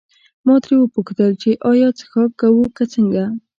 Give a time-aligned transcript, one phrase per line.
[0.45, 3.23] ما ترې وپوښتل چې ایا څښاک کوو که څنګه.